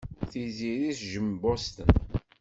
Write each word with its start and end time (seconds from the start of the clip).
Tiziri 0.29 0.87
tejjem 0.97 1.27
Boston. 1.41 1.89